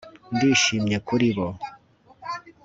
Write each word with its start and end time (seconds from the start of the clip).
ndishimye 0.35 0.97
kuri 1.07 1.27
bo 1.35 1.47